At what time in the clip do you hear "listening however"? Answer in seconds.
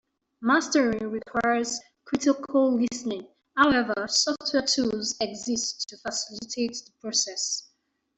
2.75-4.07